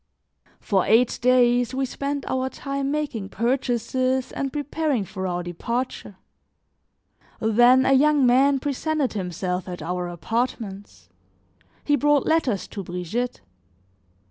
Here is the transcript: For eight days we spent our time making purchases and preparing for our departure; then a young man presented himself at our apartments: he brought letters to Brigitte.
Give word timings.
For 0.59 0.83
eight 0.87 1.19
days 1.21 1.75
we 1.75 1.85
spent 1.85 2.25
our 2.27 2.49
time 2.49 2.89
making 2.89 3.29
purchases 3.29 4.31
and 4.31 4.51
preparing 4.51 5.05
for 5.05 5.27
our 5.27 5.43
departure; 5.43 6.15
then 7.39 7.85
a 7.85 7.93
young 7.93 8.25
man 8.25 8.57
presented 8.59 9.13
himself 9.13 9.69
at 9.69 9.83
our 9.83 10.07
apartments: 10.09 11.07
he 11.83 11.95
brought 11.95 12.25
letters 12.25 12.67
to 12.69 12.81
Brigitte. 12.81 13.41